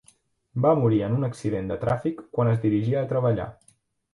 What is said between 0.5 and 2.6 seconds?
Va morir en un accident de tràfic quan es